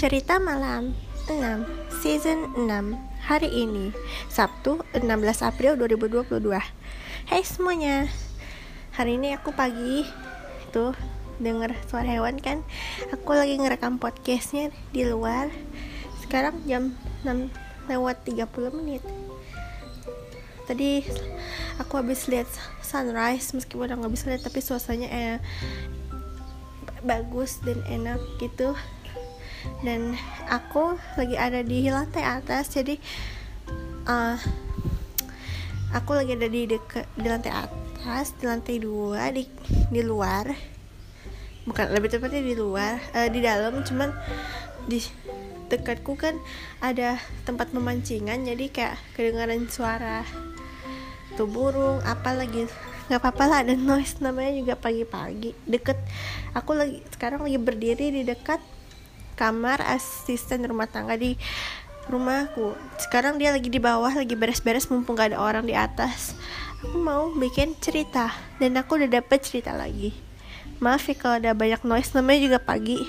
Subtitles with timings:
[0.00, 0.96] Cerita Malam
[1.28, 2.64] 6 Season 6
[3.20, 3.92] Hari ini
[4.32, 5.04] Sabtu 16
[5.44, 6.40] April 2022
[7.28, 8.08] Hai semuanya.
[8.96, 10.08] Hari ini aku pagi
[10.72, 10.96] Tuh
[11.36, 12.64] denger suara hewan kan?
[13.12, 15.52] Aku lagi ngerekam podcastnya di luar.
[16.24, 16.96] Sekarang jam
[17.28, 17.52] 6
[17.92, 18.48] lewat 30
[18.80, 19.04] menit.
[20.64, 21.04] Tadi
[21.76, 22.48] aku habis lihat
[22.80, 25.38] sunrise Meskipun udah gak bisa lihat Tapi suasananya eh,
[27.04, 28.72] bagus dan enak gitu
[29.84, 30.16] dan
[30.48, 32.96] aku lagi ada di lantai atas jadi
[34.08, 34.36] uh,
[35.92, 39.44] aku lagi ada di deket di lantai atas di lantai dua di
[39.90, 40.50] di luar.
[41.60, 44.10] Bukan lebih tepatnya di luar uh, di dalam cuman
[44.88, 44.98] di
[45.70, 46.34] dekatku kan
[46.82, 50.26] ada tempat memancingan jadi kayak kedengaran suara
[51.38, 52.66] tuh burung apa lagi
[53.06, 55.54] nggak apa-apa lah ada noise namanya juga pagi-pagi.
[55.66, 55.98] Deket
[56.54, 58.62] aku lagi sekarang lagi berdiri di dekat
[59.40, 61.40] kamar asisten rumah tangga di
[62.12, 62.76] rumahku.
[63.00, 66.36] Sekarang dia lagi di bawah lagi beres-beres mumpung gak ada orang di atas.
[66.84, 68.28] Aku mau bikin cerita
[68.60, 70.12] dan aku udah dapet cerita lagi.
[70.84, 73.00] Maaf ya kalau ada banyak noise namanya juga pagi.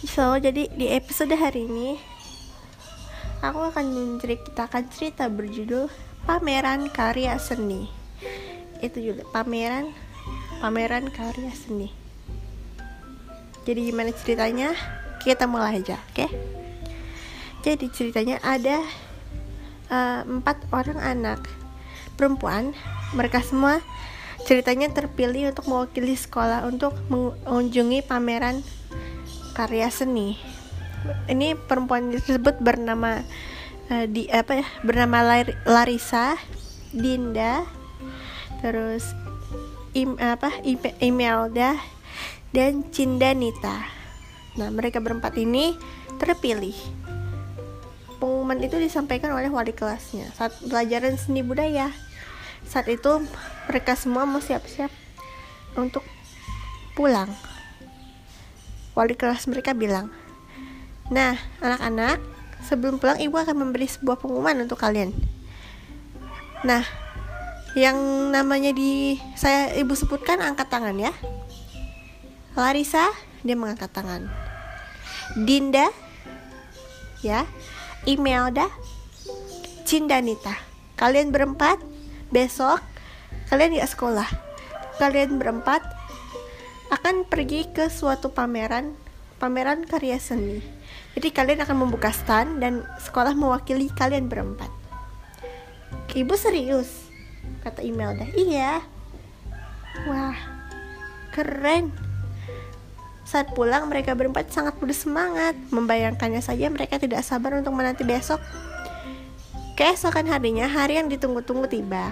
[0.00, 2.00] So jadi di episode hari ini
[3.44, 5.92] aku akan menceritakan cerita berjudul
[6.24, 7.84] pameran karya seni.
[8.80, 9.92] Itu juga pameran
[10.64, 11.99] pameran karya seni
[13.70, 14.74] jadi gimana ceritanya?
[15.22, 16.26] Kita mulai aja oke?
[16.26, 16.30] Okay?
[17.60, 18.80] jadi ceritanya ada
[19.92, 21.40] uh, empat orang anak
[22.16, 22.72] perempuan.
[23.12, 23.84] Mereka semua
[24.48, 28.64] ceritanya terpilih untuk mewakili sekolah untuk mengunjungi pameran
[29.52, 30.40] karya seni.
[31.28, 33.20] Ini perempuan tersebut bernama
[33.92, 36.36] uh, di apa ya bernama Larissa
[36.90, 37.64] Dinda
[38.60, 39.16] terus
[39.96, 40.52] im, apa
[41.00, 41.76] Imelda
[42.50, 43.86] dan Cindanita.
[44.58, 45.78] Nah, mereka berempat ini
[46.18, 46.74] terpilih.
[48.20, 51.88] Pengumuman itu disampaikan oleh wali kelasnya saat pelajaran seni budaya.
[52.68, 53.24] Saat itu
[53.70, 54.92] mereka semua mau siap-siap
[55.78, 56.04] untuk
[56.92, 57.32] pulang.
[58.92, 60.12] Wali kelas mereka bilang,
[61.08, 62.20] "Nah, anak-anak,
[62.60, 65.16] sebelum pulang ibu akan memberi sebuah pengumuman untuk kalian."
[66.60, 66.84] Nah,
[67.72, 67.96] yang
[68.34, 71.14] namanya di saya ibu sebutkan angkat tangan ya.
[72.58, 73.06] Larissa,
[73.46, 74.26] dia mengangkat tangan.
[75.38, 75.88] Dinda,
[77.22, 77.46] ya,
[78.04, 78.66] Imelda,
[79.86, 80.58] Cindanita.
[80.98, 81.78] Kalian berempat
[82.30, 82.82] besok
[83.50, 84.28] kalian nggak sekolah.
[84.98, 85.82] Kalian berempat
[86.90, 88.98] akan pergi ke suatu pameran,
[89.38, 90.62] pameran karya seni.
[91.14, 94.70] Jadi kalian akan membuka stand dan sekolah mewakili kalian berempat.
[96.10, 97.10] Ibu serius,
[97.62, 98.26] kata Imelda.
[98.34, 98.82] Iya.
[100.10, 100.38] Wah,
[101.30, 102.09] keren.
[103.30, 105.54] Saat pulang, mereka berempat sangat bersemangat.
[105.70, 108.42] Membayangkannya saja mereka tidak sabar untuk menanti besok.
[109.78, 112.10] Keesokan harinya, hari yang ditunggu-tunggu tiba.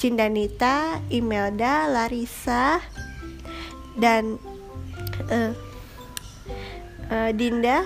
[0.00, 2.80] Cindanita, Imelda, Larissa,
[4.00, 4.40] dan
[5.28, 5.52] uh,
[7.12, 7.84] uh, Dinda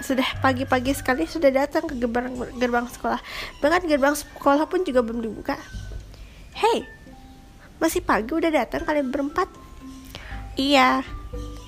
[0.00, 3.20] sudah pagi-pagi sekali sudah datang ke gerbang gerbang sekolah.
[3.60, 5.60] Bahkan gerbang sekolah pun juga belum dibuka.
[6.56, 6.88] Hey,
[7.76, 9.52] masih pagi udah datang kalian berempat?
[10.56, 11.04] Iya,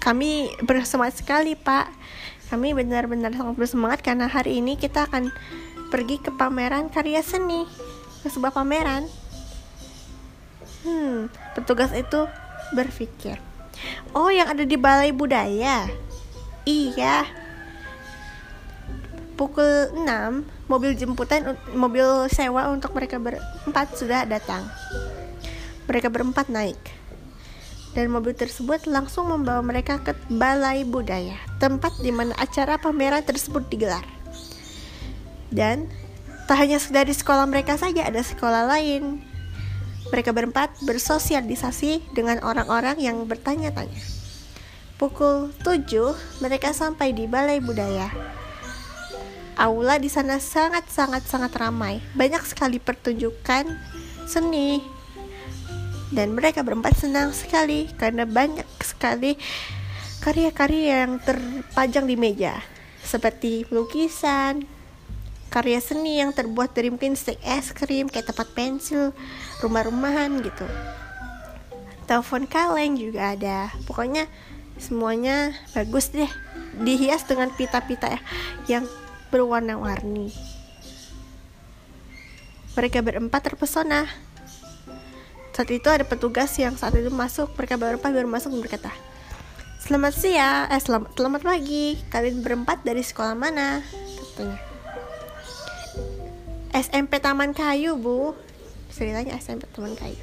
[0.04, 1.88] kami bersemangat sekali Pak.
[2.52, 5.32] Kami benar-benar sangat bersemangat karena hari ini kita akan
[5.88, 7.64] pergi ke pameran karya seni,
[8.20, 9.08] ke sebuah pameran.
[10.84, 12.28] Hmm, petugas itu
[12.76, 13.40] berpikir,
[14.12, 15.88] oh yang ada di balai budaya.
[16.68, 17.24] Iya.
[19.34, 24.68] Pukul 6, mobil jemputan, mobil sewa untuk mereka berempat sudah datang.
[25.88, 27.03] Mereka berempat naik
[27.94, 33.70] dan mobil tersebut langsung membawa mereka ke Balai Budaya, tempat di mana acara pameran tersebut
[33.70, 34.02] digelar.
[35.54, 35.86] Dan
[36.50, 39.22] tak hanya dari sekolah mereka saja, ada sekolah lain.
[40.10, 43.98] Mereka berempat bersosialisasi dengan orang-orang yang bertanya-tanya.
[44.98, 48.10] Pukul 7, mereka sampai di Balai Budaya.
[49.54, 52.02] Aula di sana sangat-sangat-sangat ramai.
[52.18, 53.70] Banyak sekali pertunjukan
[54.26, 54.82] seni,
[56.14, 59.34] dan mereka berempat senang sekali karena banyak sekali
[60.22, 62.62] karya-karya yang terpajang di meja
[63.04, 64.64] seperti lukisan,
[65.52, 69.12] karya seni yang terbuat dari mungkin stick es krim, kayak tempat pensil,
[69.60, 70.64] rumah-rumahan gitu.
[72.08, 73.70] Telepon kaleng juga ada.
[73.84, 74.26] Pokoknya
[74.80, 76.28] semuanya bagus deh.
[76.74, 78.18] Dihias dengan pita-pita
[78.66, 78.88] yang
[79.30, 80.34] berwarna-warni.
[82.74, 84.10] Mereka berempat terpesona
[85.54, 88.92] saat itu ada petugas yang saat itu masuk, mereka berempat baru masuk dan berkata,
[89.78, 91.94] Selamat siang, eh selamat, selamat pagi.
[92.10, 93.84] Kalian berempat dari sekolah mana?
[94.34, 94.58] Katanya.
[96.74, 98.34] SMP Taman Kayu, Bu.
[98.90, 100.18] Ceritanya SMP Taman Kayu.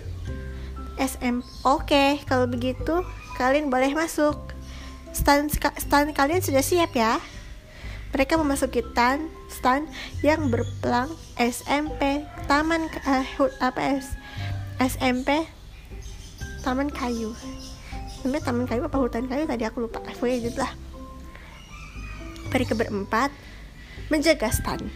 [1.00, 1.46] SM.
[1.64, 3.06] Oke, okay, kalau begitu
[3.40, 4.36] kalian boleh masuk.
[5.16, 7.24] Stand, stand kalian sudah siap ya?
[8.12, 9.88] Mereka memasuki stand, stand
[10.20, 11.08] yang berpelang
[11.40, 13.24] SMP Taman uh,
[13.64, 14.02] apa
[14.82, 15.46] SMP
[16.66, 17.38] Taman Kayu.
[18.26, 19.46] Namanya taman kayu apa hutan kayu?
[19.46, 20.74] Tadi aku lupa pokoknya gitu lah.
[22.50, 23.30] Mereka berempat
[24.10, 24.90] menjaga stand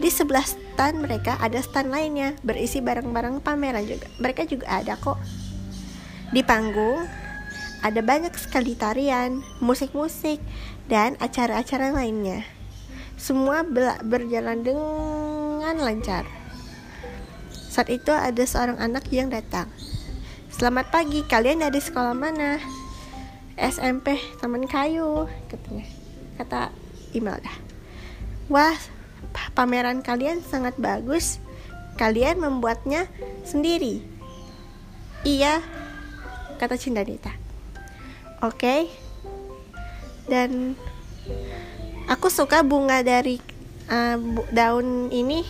[0.00, 4.08] di sebelah stand mereka ada stand lainnya berisi barang-barang pameran juga.
[4.18, 5.20] Mereka juga ada kok.
[6.32, 7.04] Di panggung
[7.84, 10.40] ada banyak sekali tarian musik-musik
[10.88, 12.44] dan acara-acara lainnya.
[13.20, 13.62] Semua
[14.02, 16.41] berjalan dengan lancar
[17.72, 19.72] saat itu ada seorang anak yang datang
[20.52, 22.60] Selamat pagi, kalian dari sekolah mana?
[23.56, 25.88] SMP Taman Kayu, katanya.
[26.36, 26.70] Kata
[27.16, 27.50] Imelda.
[28.52, 28.76] Wah,
[29.56, 31.40] pameran kalian sangat bagus.
[31.96, 33.08] Kalian membuatnya
[33.48, 34.04] sendiri.
[35.24, 35.64] Iya,
[36.60, 37.32] kata Cindanita.
[38.44, 38.92] Oke.
[40.28, 40.76] Dan
[42.12, 43.40] aku suka bunga dari
[43.88, 44.20] uh,
[44.52, 45.42] daun ini.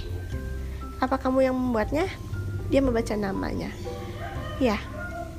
[1.02, 2.06] Apa kamu yang membuatnya?
[2.70, 3.74] Dia membaca namanya.
[4.62, 4.78] Ya,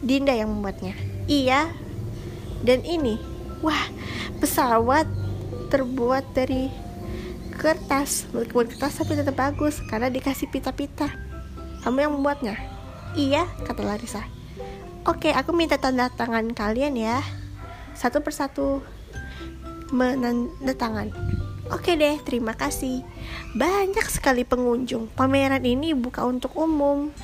[0.04, 0.92] Dinda yang membuatnya.
[1.32, 1.72] Iya.
[2.60, 3.16] Dan ini,
[3.64, 3.88] wah,
[4.44, 5.08] pesawat
[5.72, 6.68] terbuat dari
[7.56, 11.08] kertas, bukan kertas tapi tetap bagus karena dikasih pita-pita.
[11.88, 12.60] Kamu yang membuatnya?
[13.16, 14.28] Iya, kata Larissa.
[15.08, 17.24] Oke, aku minta tanda tangan kalian ya.
[17.96, 18.84] Satu persatu
[19.92, 21.12] menandatangan.
[21.72, 23.08] Oke deh, terima kasih.
[23.56, 25.08] Banyak sekali pengunjung.
[25.16, 27.16] Pameran ini buka untuk umum.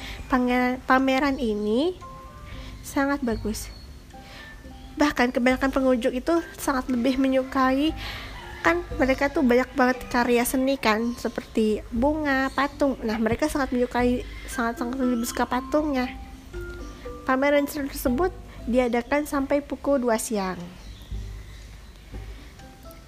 [0.87, 1.97] Pameran ini
[2.79, 3.67] sangat bagus.
[4.95, 7.91] Bahkan kebanyakan pengunjung itu sangat lebih menyukai
[8.59, 12.99] kan mereka tuh banyak banget karya seni kan seperti bunga, patung.
[13.07, 16.11] Nah, mereka sangat menyukai sangat-sangat lebih suka patungnya.
[17.23, 18.35] Pameran tersebut
[18.67, 20.59] diadakan sampai pukul 2 siang.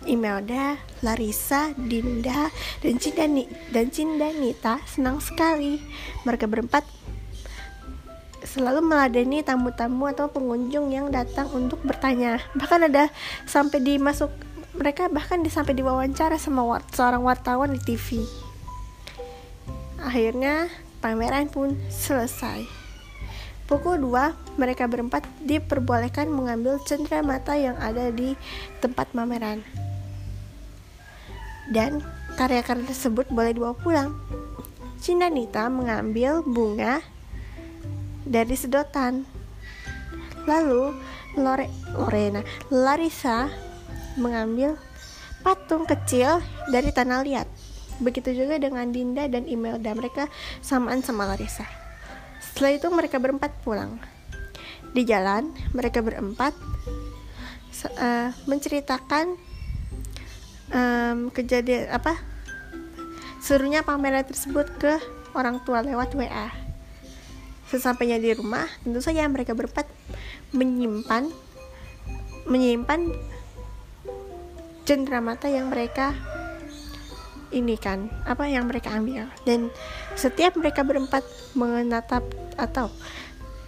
[0.09, 2.49] Imelda, Larissa, Dinda,
[2.81, 5.77] dan Cindani dan Cindanita senang sekali.
[6.25, 6.85] Mereka berempat
[8.41, 12.41] selalu meladeni tamu-tamu atau pengunjung yang datang untuk bertanya.
[12.57, 13.13] Bahkan ada
[13.45, 14.33] sampai dimasuk
[14.73, 18.23] mereka bahkan sampai diwawancara sama wart, seorang wartawan di TV.
[20.01, 20.71] Akhirnya
[21.03, 22.65] pameran pun selesai.
[23.69, 26.75] Pukul 2, mereka berempat diperbolehkan mengambil
[27.23, 28.35] mata yang ada di
[28.83, 29.63] tempat pameran.
[31.71, 32.03] Dan
[32.35, 34.11] karya-karya tersebut boleh dibawa pulang.
[34.99, 36.99] Cindanita mengambil bunga
[38.27, 39.25] dari sedotan.
[40.45, 40.93] Lalu
[41.39, 43.47] Lore, Lorena Larissa
[44.19, 44.75] mengambil
[45.41, 47.47] patung kecil dari tanah liat.
[48.03, 49.95] Begitu juga dengan Dinda dan Imelda.
[49.95, 50.27] Mereka
[50.59, 51.63] samaan sama Larissa.
[52.41, 54.01] Setelah itu mereka berempat pulang.
[54.91, 56.51] Di jalan, mereka berempat
[57.95, 59.39] uh, menceritakan
[60.71, 62.17] um, kejadian apa?
[63.41, 64.97] Serunya pameran tersebut ke
[65.33, 66.49] orang tua lewat WA.
[67.67, 69.87] Sesampainya di rumah, tentu saja mereka berempat
[70.51, 71.31] menyimpan
[72.49, 73.01] menyimpan
[75.23, 76.11] mata yang mereka
[77.55, 79.31] ini kan apa yang mereka ambil.
[79.47, 79.71] Dan
[80.19, 81.23] setiap mereka berempat
[81.55, 82.27] menatap
[82.59, 82.91] atau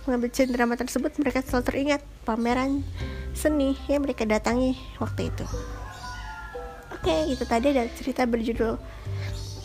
[0.03, 2.83] mengambil mata tersebut mereka selalu teringat pameran
[3.31, 5.47] seni yang mereka datangi waktu itu
[7.03, 8.79] oke itu tadi ada cerita berjudul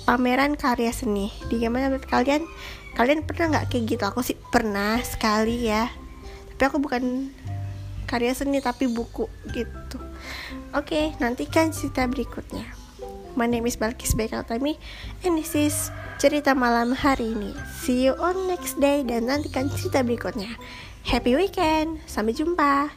[0.02, 1.30] pameran karya seni.
[1.46, 2.42] Di gimana menurut kalian?
[2.98, 4.02] Kalian pernah nggak kayak gitu?
[4.10, 5.86] Aku sih pernah sekali ya.
[6.50, 7.30] Tapi aku bukan
[8.10, 10.02] karya seni tapi buku gitu.
[10.74, 12.66] Oke okay, nantikan cerita berikutnya.
[13.38, 14.74] My name is Balkis Bekaltami
[15.22, 17.54] and this is cerita malam hari ini.
[17.78, 20.58] See you on next day dan nantikan cerita berikutnya.
[21.06, 22.90] Happy weekend sampai jumpa